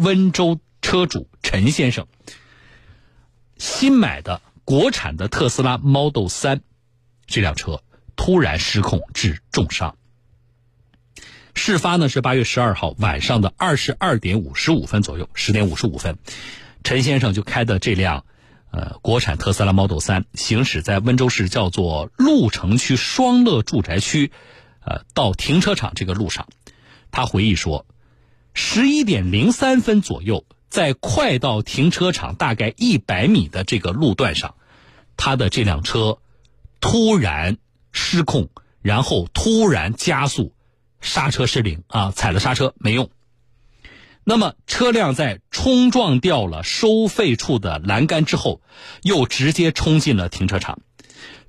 [0.00, 2.06] 温州车主陈先生
[3.58, 6.60] 新买的国产的特斯拉 Model 3
[7.26, 7.82] 这辆车
[8.16, 9.98] 突然失控致重伤。
[11.52, 16.16] 事发呢是八月十二号晚上的二十二点五十五分左右，十点五十五分，
[16.82, 18.24] 陈先生就开的这辆
[18.70, 24.32] 呃国产特斯拉 Model 3行驶在温州市叫做鹿城区双乐住宅区，
[24.82, 26.48] 呃到停车场这个路上，
[27.10, 27.84] 他回忆说。
[28.52, 34.54] 十一点零三分左右，在快到停车场大概一百米的这个路段上，
[35.16, 36.18] 他的这辆车
[36.80, 37.58] 突然
[37.92, 38.48] 失控，
[38.82, 40.52] 然后突然加速，
[41.00, 43.10] 刹车失灵啊，踩了刹车没用。
[44.24, 48.60] 那么车辆在冲撞掉了收费处的栏杆之后，
[49.02, 50.80] 又直接冲进了停车场，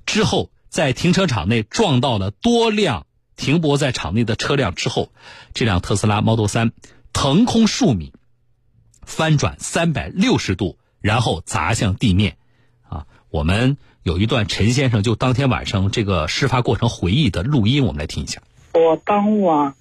[0.06, 3.06] 之后在停车场内撞到了多辆。
[3.34, 5.10] 停泊在场内的车辆之后，
[5.52, 6.70] 这辆特斯拉 Model 3
[7.12, 8.12] 腾空数米，
[9.02, 12.36] 翻转三百六十度，然后砸向地面。
[12.88, 18.42] 啊，我们有一段陈先生就当天晚上这个事发过程回忆的录音，我们来听一下。
[18.74, 19.74] 我当晚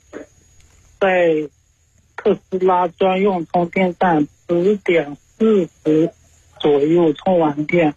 [0.99, 1.49] 在
[2.15, 6.11] 特斯拉专用充电站十点四十
[6.59, 7.95] 左右充完电，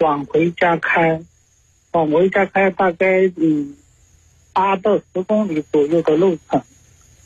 [0.00, 1.22] 往回家开，
[1.92, 3.74] 往回家开大概嗯。
[4.54, 6.64] 八到十公里左右的路程，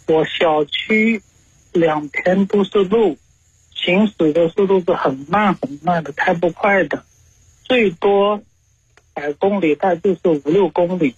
[0.07, 1.23] 我小区
[1.73, 3.17] 两边都是路，
[3.75, 7.05] 行驶的速度是很慢很慢的，开不快的，
[7.65, 8.43] 最多
[9.15, 11.15] 百公里，大概就是五六公里。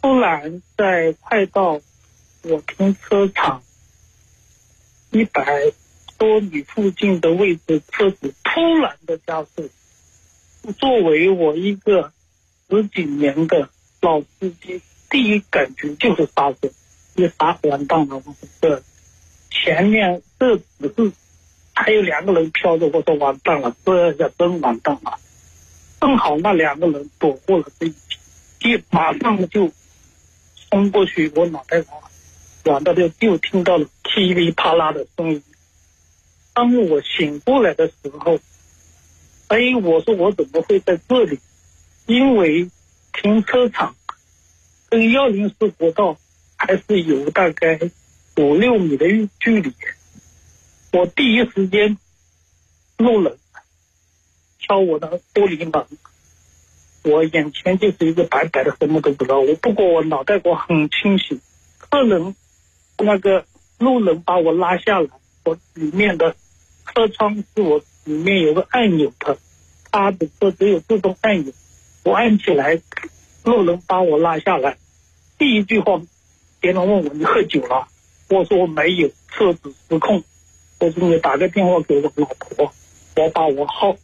[0.00, 1.80] 突然在快到
[2.42, 3.62] 我停车场
[5.10, 5.72] 一百
[6.18, 9.70] 多米附近的位置，车子突然的加速。
[10.78, 12.12] 作为我一个
[12.68, 13.68] 十几年的。
[14.00, 16.70] 老司机第一感觉就是刹车，
[17.16, 18.82] 一刹完蛋了，我这
[19.64, 21.10] 前面这只是
[21.72, 25.18] 还有两个人飘着，我说完蛋了，这下真完蛋了。
[25.98, 27.94] 正好那两个人躲过了这一
[28.60, 29.72] 劫，就马上就
[30.70, 31.98] 冲过去，我脑袋瓜
[32.64, 35.42] 软的就就听到了噼里啪啦的声音。
[36.52, 38.38] 当我醒过来的时候，
[39.48, 41.38] 哎，我说我怎么会在这里？
[42.06, 42.68] 因为。
[43.16, 43.94] 停车场
[44.90, 46.18] 跟幺零四国道
[46.56, 47.78] 还是有大概
[48.36, 49.06] 五六米的
[49.38, 49.72] 距离。
[50.92, 51.96] 我第一时间
[52.96, 53.36] 路人
[54.60, 55.86] 敲我的玻璃门，
[57.02, 59.40] 我眼前就是一个白白的，什么都不知道。
[59.40, 61.40] 我不过我脑袋瓜很清醒，
[61.78, 62.34] 客人
[62.98, 63.44] 那个
[63.78, 65.08] 路人把我拉下来，
[65.44, 66.34] 我里面的
[66.86, 69.36] 车窗是我里面有个按钮的，
[69.90, 71.52] 他的车只有自动按钮。
[72.04, 72.80] 我按起来，
[73.44, 74.76] 路人把我拉下来。
[75.38, 76.00] 第一句话，
[76.60, 77.88] 别人问我你喝酒了，
[78.28, 80.24] 我说我没有，车子失控。
[80.80, 82.72] 我说你打个电话给我老婆，
[83.16, 83.96] 我把我号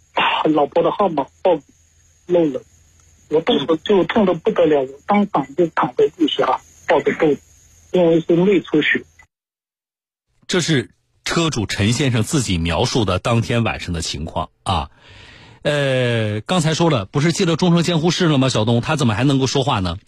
[0.44, 1.58] 老婆的号码报
[2.26, 2.62] 漏了。
[3.28, 7.40] 我肚子就痛的不得了，我当场就躺在地下抱着肚子，
[7.92, 9.04] 因为是内出血。
[10.46, 10.90] 这是
[11.24, 14.90] 车主陈先生自己描述的当天晚上的情况啊。
[15.62, 18.48] 呃，刚才说了，不是进了重症监护室了吗？
[18.48, 19.98] 小东，他怎么还能够说话呢？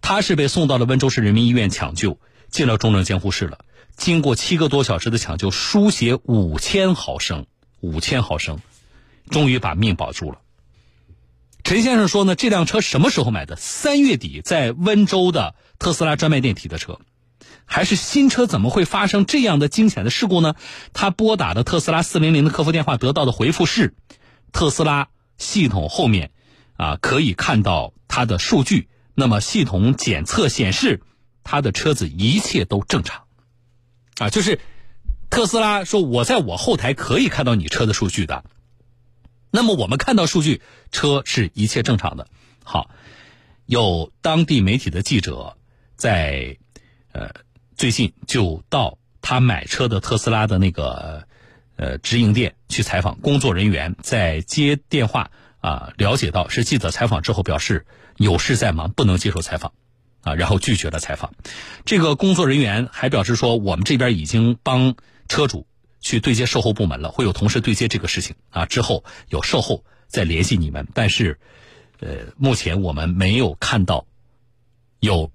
[0.00, 2.18] 他是被送到了温州市人民医院抢救，
[2.50, 3.58] 进了重症监护室了。
[3.96, 7.46] 经过七个多小时的抢救，输血五千毫升，
[7.80, 8.60] 五千毫升，
[9.28, 10.38] 终于把命保住了。
[11.64, 13.56] 陈先生说呢，这辆车什么时候买的？
[13.56, 17.00] 三月底在温州的特斯拉专卖店提的车，
[17.66, 20.54] 还是新车，怎么会发生这样的惊险的事故呢？
[20.92, 23.94] 他拨打的特斯拉四零零的客服电话得到的回复是。
[24.52, 26.30] 特斯拉系统后面
[26.76, 28.88] 啊，可以看到它的数据。
[29.14, 31.02] 那么系统检测显示，
[31.48, 33.24] 他的车子一切都正常，
[34.18, 34.60] 啊，就是
[35.30, 38.44] 特斯拉说我在我后台可以看到你车的数据的。
[39.50, 40.60] 那么我们看到数据，
[40.92, 42.28] 车是一切正常的。
[42.64, 42.90] 好，
[43.64, 45.56] 有当地媒体的记者
[45.96, 46.58] 在
[47.12, 47.30] 呃
[47.76, 51.26] 最近就到他买车的特斯拉的那个。
[51.80, 55.30] 呃，直营店去采访，工作人员在接电话
[55.60, 57.86] 啊，了解到是记者采访之后，表示
[58.16, 59.72] 有事在忙，不能接受采访，
[60.28, 61.32] 啊，然后拒绝了采访。
[61.84, 64.94] 这个工作人员还表示说，我们这边已经帮
[65.28, 65.66] 车主
[66.00, 70.86] 去对接售后部门了，会有同事对接这个事情啊，之后有售后再联系你们。
[70.94, 71.38] 但是，
[72.00, 74.06] 呃，目前我们没有看到
[75.00, 75.30] 有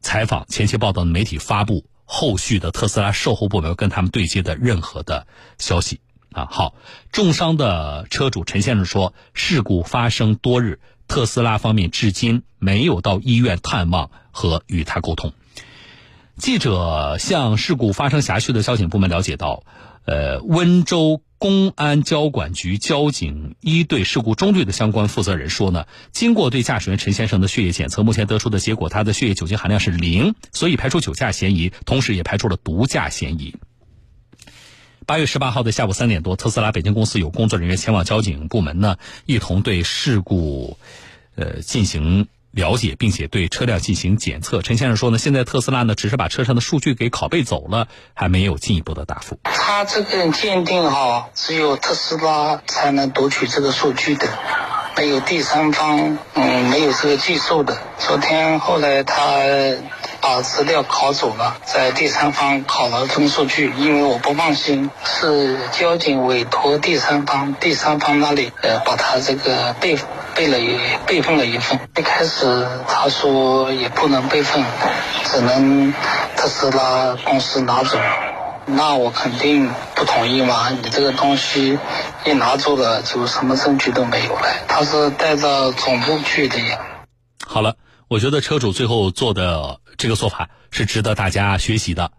[0.00, 1.84] 采访前期报道的媒体发布。
[2.12, 5.28] 后续的特斯拉售后部门跟他们对接的任何的
[5.58, 6.00] 消息
[6.32, 6.74] 啊，好，
[7.12, 15.32] 重伤的车主陈先生说，事故发生多日，特斯拉方面至今没有到医院探望和与他沟通。
[16.36, 19.64] 记者向事故发生辖区的交警部门了解到，
[20.04, 33.56] 呃，温州公安交管局交警一队事故中队的相关负责人说呢，经过对驾驶员陈先生的血液检测，目前得出的结果，他的血液酒精含量是零，所以排除酒驾嫌疑，同时也排除了毒驾嫌疑。
[35.10, 38.94] 八月十八号的下午三点多，特斯拉北京公司有工作人员前往交警部门呢，
[39.26, 40.78] 一同对事故，
[41.34, 42.28] 呃，进行。
[42.52, 44.60] 了解，并且对车辆进行检测。
[44.60, 49.38] 陈先生说呢，现在特斯拉呢只是把车上的数据给拷贝走了，还没有进一步的答复。
[49.44, 54.26] 他这个鉴定哈，只有特斯拉才能读取这个数据的，
[54.96, 57.78] 没有第三方，嗯，没有这个技术的。
[57.98, 59.44] 昨天后来他
[60.30, 69.98] 把资料拷走了，在第三方拷了份数据，因为我不放心，是交警委托第三方，第三方那里呃把他这个备。
[70.32, 74.64] 备了一备份了一份，一开始他说也不能备份，
[75.24, 75.92] 只能
[76.36, 77.98] 特斯拉公司拿走，
[78.66, 80.70] 那我肯定不同意嘛。
[80.70, 81.76] 你这个东西
[82.24, 84.48] 一拿走了，就什么证据都没有了。
[84.68, 86.78] 他是带到总部去的呀。
[87.44, 87.74] 好了，
[88.10, 92.10] 我觉得车主最后做的这个做法是值得大家学习的。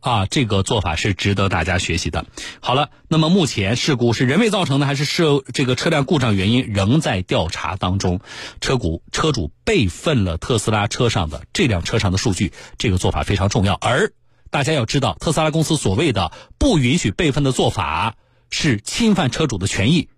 [0.00, 2.26] 啊，这个做法是值得大家学习的。
[2.58, 5.22] 好了，那么目前事故是人为造成的，还是是
[5.54, 8.20] 这个车辆故障原因仍在调查当中。
[8.60, 13.74] 车主车主备份了特斯拉车上的这辆车上的数据，这个做法非常重要。
[13.74, 14.12] 而
[14.50, 18.16] 大家要知道，特斯拉公司所谓的不允许备份的做法
[18.50, 20.08] 是侵犯车主的权益。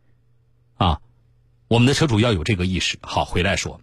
[0.77, 1.01] 啊，
[1.69, 2.99] 我们的车主要有这个意识。
[3.03, 3.83] 好，回来说，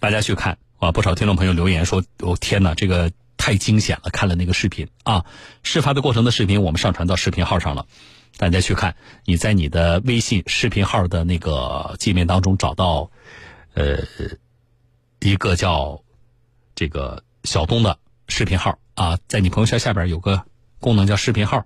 [0.00, 3.12] 大家去看啊，不少听众朋友留言说：“哦，天哪，这个。”
[3.42, 4.10] 太惊险了！
[4.10, 5.24] 看了那个视频啊，
[5.62, 7.86] 事发的过程的视频，我们上传到视频号上了，
[8.36, 8.96] 大家去看。
[9.24, 13.10] 你在你的微信视频号的那个界面当中找到，
[13.72, 13.96] 呃，
[15.20, 16.02] 一个叫
[16.74, 17.96] 这个小东的
[18.28, 20.44] 视频号啊，在你朋友圈下边有个
[20.78, 21.64] 功能叫视频号，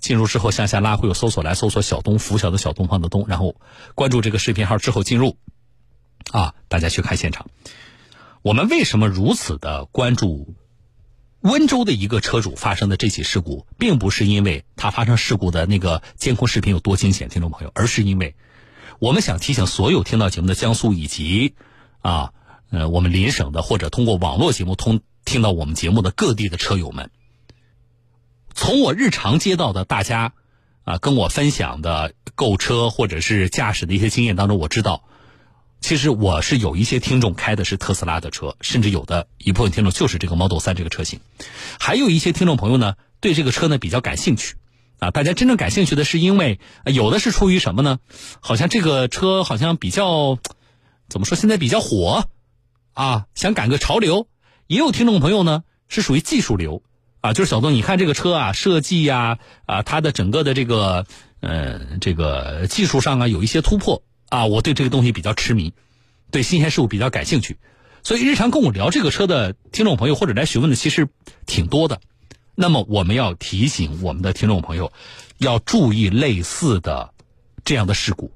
[0.00, 3.54] 进入之后向下拉会有搜索栏搜索小东拂晓的小东方的东，然后
[3.94, 5.36] 关注这个视频号之后进入，
[6.30, 7.46] 啊，大家去看现场。
[8.42, 10.54] 我们为什么如此的关注？
[11.40, 18.36] 温州的一个车主发生的这起事故，并不是因为他发生事故的那个监控视频有多惊险，听众朋友，而是因为
[19.00, 21.56] 我们想提醒所有听到节目的江苏以及
[22.00, 22.32] 啊
[22.70, 27.10] 呃我们邻省的或者通过网络节目通听到我们节目的各地的车友们，
[28.54, 30.34] 从我日常接到的大家
[30.84, 35.02] 啊跟我分享的购车或者是驾驶的一些经验当中，我知道。
[35.82, 41.18] 其实我是有一些听众开的是特斯拉的车，甚至有的一部分听众就是这个 Model 3这个车型，
[41.80, 44.54] 还有一些听众朋友呢对这个车呢比较感兴趣，
[45.00, 47.98] 啊，大家真正感兴趣的是因为有的是出于什么呢？
[48.40, 50.38] 好像这个车好像比较
[51.08, 52.28] 怎么说，现在比较火，
[52.94, 54.28] 啊，想赶个潮流。
[54.68, 56.84] 也有听众朋友呢是属于技术流，
[57.20, 61.06] 啊，就是小东，你看这个车啊，设计呀，啊，它的整个的这个
[61.40, 64.04] 呃这个技术上啊有一些突破。
[64.32, 65.74] 啊，我对这个东西比较痴迷，
[66.30, 67.58] 对新鲜事物比较感兴趣，
[68.02, 71.06] 所以日常跟我聊这个车的听众朋友或者来询问的其实
[71.44, 72.00] 挺多的。
[72.54, 74.90] 那么我们要提醒我们的听众朋友，
[75.36, 77.12] 要注意类似的
[77.62, 78.32] 这样的事故，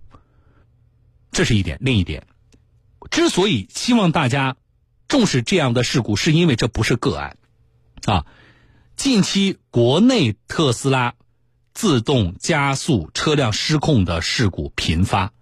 [1.33, 1.79] 这是一点。
[1.81, 2.27] 另一点，
[3.11, 4.57] 之所以希望大家
[5.09, 7.39] 重视这样的事故，是因为这不是个案
[8.05, 8.27] 啊。
[8.97, 11.15] 近期国内特斯拉
[11.73, 15.33] 自动加速车辆失控的事故频发。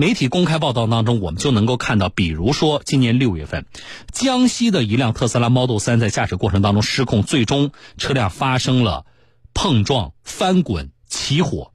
[0.00, 3.66] 媒体公开报道当中，我们就能够看到，比如说今年六月份，
[4.10, 9.04] 江西的一辆特斯拉 Model 3在驾驶过程当中失控，最终车辆发生了
[9.52, 11.74] 碰撞、翻滚、起火。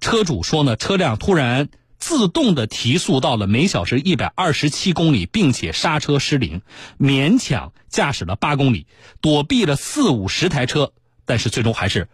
[0.00, 6.60] 车主说呢，车辆突然自动的提速到了每小时一百二十七公里，并且刹车失灵，
[7.00, 8.86] 勉强驾驶了八公里，
[9.22, 10.92] 躲避了四五十台车，
[11.24, 12.10] 但是最终还是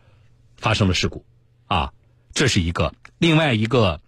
[0.57, 1.25] 发生了事故。
[1.67, 1.91] 啊，
[2.33, 4.01] 这是一个，另外一个。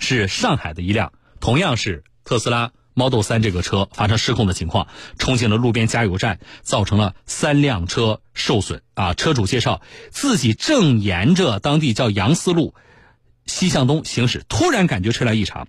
[0.00, 4.88] 是上海的一辆，同样是特斯拉 Model 3这个车发生失控的情况，
[5.18, 8.82] 冲进了路边加油站，造成了三辆车受损。
[8.94, 9.80] 啊，车主介绍
[10.10, 12.74] 自己正沿着当地叫杨思路
[13.46, 15.68] 西向东行驶，突然感觉车辆异常，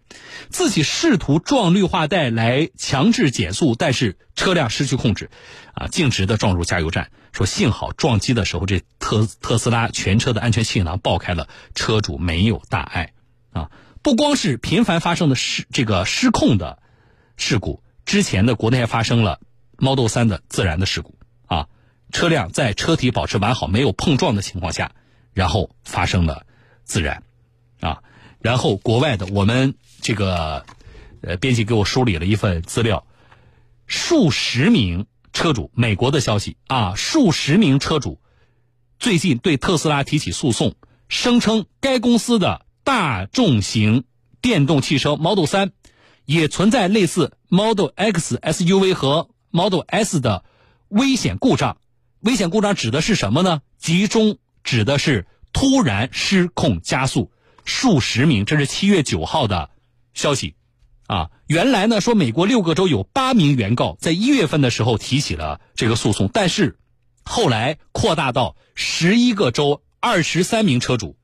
[0.49, 5.29] 自己试图撞绿化带来强制减速，但是车辆失去控制，
[5.73, 7.11] 啊，径直的撞入加油站。
[7.31, 13.13] 说幸好撞击的时候，这特特斯拉全车的安全气囊爆开了，车主没有大碍。
[13.53, 13.69] 啊。
[14.03, 16.81] 不光是频繁发生的失这个失控的
[17.37, 19.39] 事故，之前的国内还发生了
[19.77, 21.67] Model 3的自燃的事故啊，
[22.11, 24.93] 车辆在车体保持完好、没有碰撞的情况下，
[25.33, 26.47] 然后发生了
[26.83, 27.23] 自燃
[27.79, 28.01] 啊。
[28.39, 30.65] 然后国外的我们这个
[31.21, 33.05] 呃编辑给我梳理了一份资料，
[33.85, 38.19] 数十名车主，美国的消息啊，数十名车主
[38.97, 40.73] 最近对特斯拉提起诉讼，
[41.07, 44.03] 声称该公司的大众型
[44.41, 45.71] 电动汽车 Model 3
[46.25, 50.43] 也存在类似 Model X SUV 和 Model S 的
[50.89, 51.77] 危险故障。
[52.19, 53.61] 危险故障指的是什么呢？
[53.77, 57.31] 集中指的是突然失控加速。
[57.63, 59.69] 数十名，这是七月九号的
[60.13, 60.55] 消息。
[61.07, 66.77] 啊，原来呢说美国六个州有八名原告在一月份的时候提起了这个诉讼，但是
[67.23, 71.15] 后来扩大到十一个州二十三名车主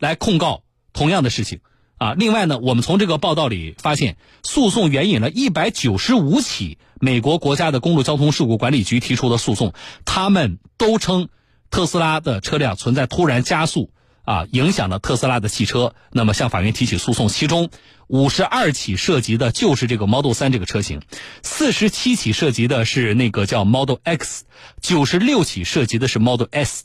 [0.00, 0.63] 来控告
[0.94, 1.60] 同样的事情。
[1.98, 9.74] 啊，另外呢，我们从这个报道里发现，诉讼援引了一百九十五起美国国家的公路交通事故管理局提出的诉讼，
[10.06, 11.28] 他们都称
[11.70, 13.90] 特斯拉的车辆存在突然加速。
[14.24, 17.68] 啊，影响了特斯拉的汽车，那么向法院提起诉讼，其中
[18.06, 21.02] 五十二起涉及的就是这个 Model 3这个车型，
[21.42, 24.44] 四十七起涉及的是那个叫 Model X，
[24.80, 26.84] 九十六起涉及的是 Model S，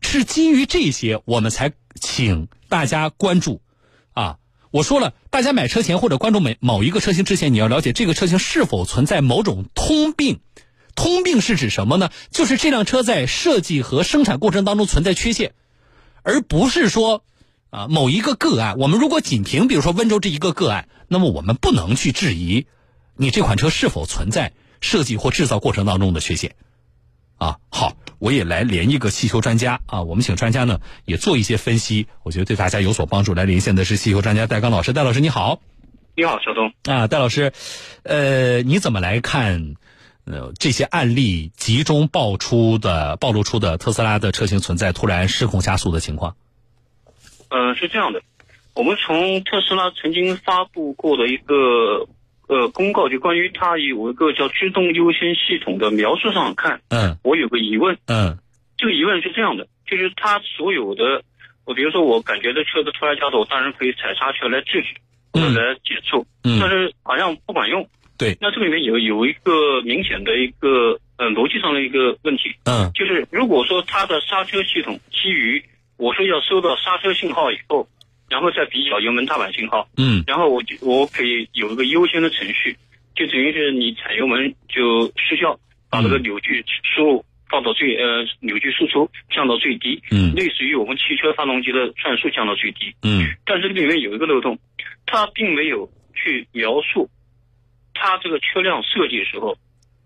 [0.00, 3.60] 是基于这些我们才请大家关注。
[4.14, 4.38] 啊，
[4.70, 10.40] 我说了，大家买车前或者关注某某一个车型之前，你要了解这个车型是否存在某种通病。
[10.94, 12.08] 通病是指什么呢？
[12.30, 15.52] 就是这辆车在设计和生产过程当中存在缺陷。
[16.22, 17.24] 而不是说，
[17.68, 22.64] 啊，某一个个案，我们如果仅凭比如说温州这一个个案，那么我们不能去质疑
[23.16, 26.54] 你这款车是否存在设计或制造过程当中的缺陷，
[27.36, 33.34] 啊，好，我也来连一个气球专家啊，我们请专家呢也做一些分析，我觉得对大家有所帮助。
[33.34, 35.60] 来连线的是气球专家戴刚老师，戴老师你好，
[36.14, 37.52] 你好，小东啊，戴老师，
[38.02, 39.74] 呃，你怎么来看？
[40.24, 46.36] 呃，这些案例集中爆出的、暴露出的特斯拉的车型存在突然失控加速的情况。
[47.48, 48.22] 呃，是这样的，
[48.74, 52.06] 我们从特斯拉曾经发布过的一个
[52.52, 58.36] 呃公告，就关于它有一个叫制动优先系统的描述上看，嗯，我有个疑问，嗯，
[58.76, 61.22] 这个疑问是这样的，就是它所有的，
[61.64, 64.88] 我比如说我感觉这车子突然加速，我当然可以踩刹车来制止
[65.32, 67.88] 或者来减速，嗯，但是好像不管用。
[68.18, 75.64] 对，那这里面有有一个明显的一个呃逻辑上的一个问题，嗯，就是如果说它的刹车系统基于
[75.96, 77.88] 我说要收到刹车信号以后，
[78.32, 82.74] 然后再比较油门踏板信号，嗯，然后我就我可以有一个优先的程序，
[83.14, 85.60] 就等于是你踩油门就失效，
[85.90, 94.58] 把这个扭矩输入放到最呃扭矩输出降到最低，嗯，类似于我们汽车发动机的转速降到最低，嗯，但是这里面有一个漏洞，
[95.04, 97.10] 它并没有去描述。
[97.92, 99.58] 它这个车辆设计的时候，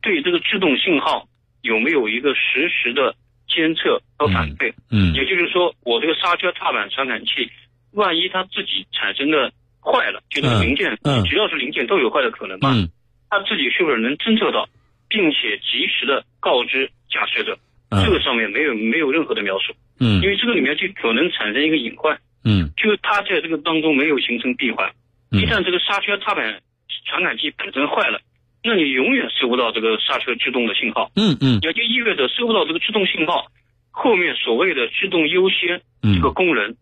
[0.03, 1.29] 对这个制动信号
[1.63, 3.15] 有没有一个实时的
[3.49, 4.75] 监测和反馈？
[4.91, 7.49] 嗯，也就是说，我这个刹车踏板传感器，
[7.97, 9.51] 万一它自己产生的
[9.83, 12.71] 坏了，就这个零件，嗯，只要是零件都有坏的可能嘛？
[12.73, 12.89] 嗯，
[13.29, 14.69] 它自己是不是能侦测到，
[15.09, 17.59] 并且及时的告知驾驶者？
[17.91, 19.75] 嗯，这个上面没有没有任何的描述。
[19.99, 22.19] 嗯，因为这个里面就可能产生一个隐患。
[22.45, 24.93] 嗯，就是它在这个当中没有形成闭环，
[25.33, 26.61] 一旦这个刹车踏板。
[27.09, 28.19] 传感器本身坏了，
[28.65, 31.09] 那你永远收不到这个刹车制动的信号。
[31.15, 33.47] 嗯嗯，也就意味着收不到这个制动信号，
[33.93, 36.75] 后面所谓的制动优先这个功能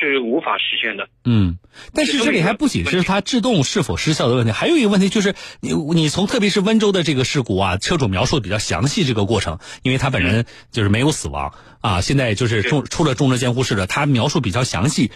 [0.00, 1.08] 是无法实现的。
[1.24, 1.58] 嗯，
[1.94, 15.12] 但是这里还不仅是它制动是否失效的问题，还有一个问题就是你你从特别是温州的这个事故啊，车主描述的比较详细这个过程，因为他本人就是没有死亡啊，现在就是重出了重症监护室的，他描述比较详细。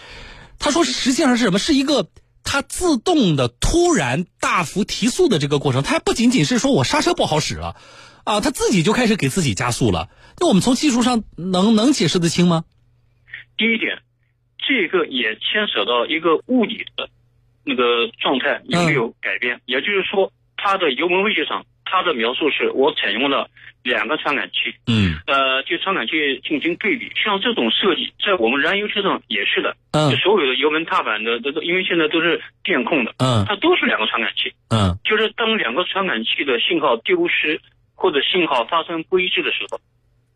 [0.59, 1.59] 他说实际上是什么？
[1.59, 2.07] 是一个。
[2.49, 7.75] 它自动的突然大幅提速的这个过程，它不仅仅是说我刹车不好使了，
[8.23, 10.07] 啊，它自己就开始给自己加速了。
[10.39, 12.63] 那我们从技术上能能解释得清吗？
[13.57, 13.97] 第一点，
[14.57, 17.09] 这个也牵扯到一个物理的
[17.63, 23.49] 那个状态有没有改变，也就是说，它的油门位置上，它的描述是我采用了。
[23.83, 26.11] 两个传感器，嗯，呃，就传感器
[26.43, 37.61] 进行对比，像这种设计，在我们燃油车上也是的，嗯，所有的油门踏板的这个，因为现在都是电控的，嗯，它都是两个传感器，嗯，就是当两个传感器的信号丢失
[37.95, 39.79] 或者信号发生不一致的时候，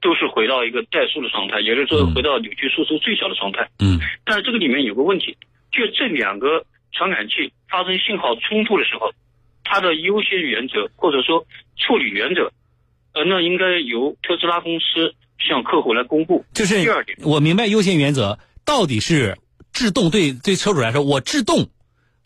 [0.02, 5.38] 都是回到一个怠速的状态，也就是说回到扭矩输出最小的状态，嗯，但是这个里面有个问题，
[5.72, 9.14] 就这两个传感器发生信号冲突的时候，
[9.64, 11.46] 它的优先原则或者说
[11.78, 12.52] 处理原则。
[13.14, 16.46] 呃，那应该由特斯拉公司向客户来公布。
[16.54, 19.38] 就是第二点，我明白优先原则到底是
[19.74, 21.68] 制动对对车主来说，我制动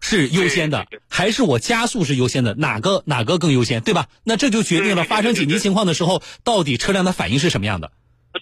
[0.06, 2.54] 是优先的，还是我加速是优先的？
[2.54, 4.06] 哪个哪个更优先，对吧？
[4.24, 7.90] 那这就决定了发生紧急情况的时候，到底车辆的反应是什么样的。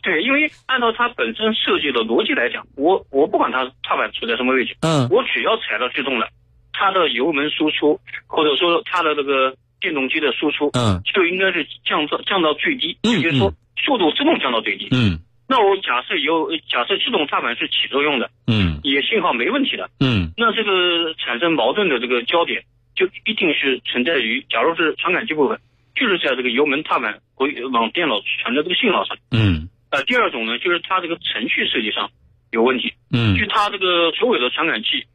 [0.02, 6.28] 对，因为按照它本身设计的逻辑来讲，我我不管它踏板处在什么位置，嗯，我只要踩到制动了，
[6.74, 9.56] 它的油门输出或者说它的这个。
[9.84, 13.54] 电动机的输出，嗯就应该是降到降到最低，嗯也就是说
[13.86, 14.88] 速度自动降到最低。
[14.92, 15.20] 嗯
[15.54, 18.82] 那我假设有假设自动踏板是起作用的，嗯。
[18.82, 20.34] 也信号没问题的，嗯。
[20.36, 22.64] 那这个产生矛盾的这个焦点
[22.96, 25.60] 就一定是存在于，假如是传感器部分，
[25.96, 29.16] 就是在这个油门踏板回往电脑传的这个信号上。
[29.30, 29.70] 嗯。
[29.92, 32.10] 呃，第二种呢，就是它这个程序设计上
[32.52, 33.38] 有问题，嗯。
[33.38, 35.06] 就它这个所有的传感器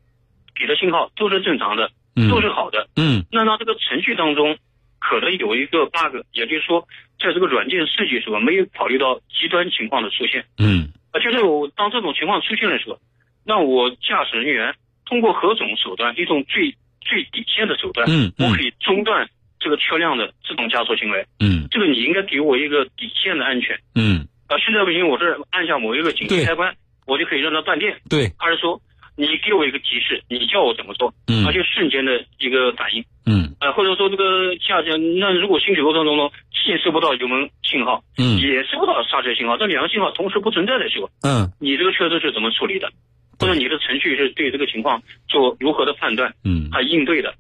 [0.55, 2.31] 给的信号都是正常的，嗯。
[2.31, 3.27] 都是好的，嗯。
[3.33, 4.57] 那它这个程序当中
[5.01, 6.87] 可能有一个 bug，也就是说，
[7.19, 10.45] 在这个软件设计时候没有考虑到极端情况的出现。
[10.59, 12.99] 嗯啊，就是我当这种情况出现的时候，
[13.45, 14.75] 那我驾驶人员
[15.07, 16.71] 通过何种手段，一种最
[17.01, 19.27] 最底线的手段，嗯嗯我可以中断
[19.59, 21.25] 这个车辆的自动加速行为。
[21.41, 23.79] 嗯这个你应该给我一个底线的安全。
[23.95, 26.75] 嗯，啊，现在不行，我这按下某一个紧急开关，
[27.07, 28.81] 我就可以让它断电，对，还是说
[29.17, 33.03] 你给我一个提示，你叫我怎么做，嗯而且瞬间的一个反应。
[33.25, 36.31] 嗯呃，或者说这个驾驶，那如果行驶过程当中
[36.65, 42.91] 既收不到油门信号，嗯也收不到刹车信号，这两个信号同时不存在的时候，嗯你这个车子是怎么处理的？
[43.39, 46.69] 或者你的程序是对这个情况做如何的判断嗯。
[46.73, 47.35] 还应对的？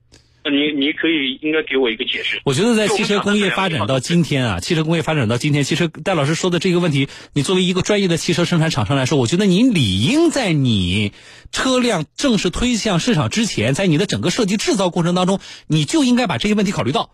[0.44, 2.40] 那你你可以应该给我一个解释。
[2.44, 11.12] 我觉得在汽车工业发展到今天啊，汽车工业发展到今天，其实戴老师说的这个问题，你作为一个专业的汽车生产厂商来说，我觉得你理应在你
[11.50, 17.10] 车辆正式推向市场之前，在你的整个设计制造过程当中，你就应该把这些问题考虑到，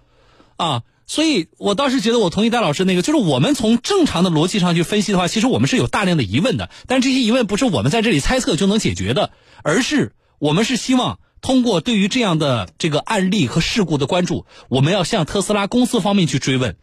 [0.58, 0.82] 啊。
[1.06, 9.30] 所以，我倒是觉得我同意戴老师那个，就是我们从正常的逻辑上去分析的话，其实我们是有大量的疑问的，但这些疑问不是我们在这里猜测就能解决的，
[9.62, 16.76] 而是我们是希望通过对于这样的这个案例和事故的关注，我们要向特斯拉公司方面去追问，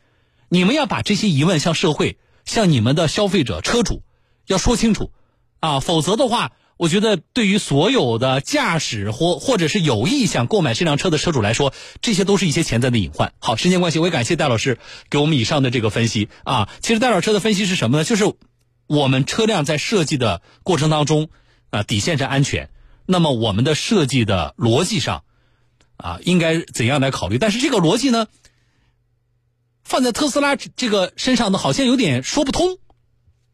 [0.49, 4.03] 你们要把这些疑问向社会、向你们的消费者、车主
[4.45, 5.09] 要说清楚，
[5.59, 6.51] 啊，否则的话，
[6.81, 13.35] 我觉得对于所有的驾驶或或者是有意想购买这辆车的车主来说，这些都是一些潜在的隐患。
[13.37, 16.69] 好，时间关系，我也感谢戴老师给我们以上的这个分析啊。
[16.81, 18.03] 其实戴老师的分析是什么呢？
[18.03, 18.33] 就是
[18.87, 21.29] 我们车辆在设计的过程当中
[21.69, 22.71] 啊，底线是安全。
[23.05, 25.23] 那么我们的设计的逻辑上，
[25.97, 27.37] 啊，应该怎样来考虑？
[27.37, 28.25] 但是这个逻辑呢，
[29.83, 32.79] 放在特斯拉这个身上呢，好像有点说不通。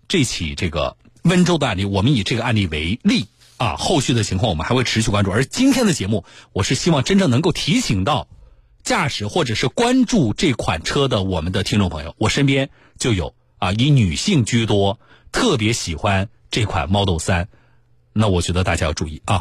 [0.08, 0.96] 这起这个
[1.28, 5.32] 温州的案例，我们以这个案例为例啊，后续的情况我们还会持续关注。
[5.32, 8.28] 而今天的节目，我是希望真正能够提醒到
[8.84, 12.16] 驾驶或者是关注这款车的我们的听众朋友。
[12.18, 15.00] 我身边就有啊，以女性居多，
[15.32, 17.50] 特别喜欢这款 Model 三。
[18.13, 19.36] 那我觉得大家要注意啊。